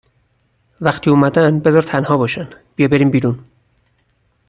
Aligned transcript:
وقتی 0.81 1.09
اومدن 1.09 1.59
بذار 1.59 1.81
تنها 1.81 2.17
باشن 2.17 2.49
بیا 2.75 2.87
بریم 2.87 3.11
بیرون 3.11 3.45